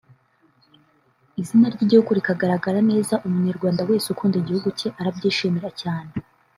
izina 1.41 1.65
ry’igihugu 1.73 2.09
rikagaragara 2.17 2.79
neza 2.91 3.15
umunyarwanda 3.25 3.81
wese 3.89 4.07
ukunda 4.09 4.35
igihugu 4.39 4.67
cye 4.79 4.87
arabyishimira 4.99 5.69
cyane 5.81 6.11